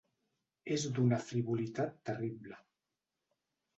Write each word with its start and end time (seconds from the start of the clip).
És 0.75 0.85
d’una 0.95 1.19
frivolitat 1.27 2.01
terrible. 2.11 2.59